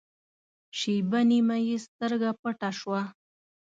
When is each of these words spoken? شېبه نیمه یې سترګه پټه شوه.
شېبه 0.77 1.19
نیمه 1.29 1.57
یې 1.67 1.77
سترګه 1.85 2.29
پټه 2.41 2.69
شوه. 2.79 3.01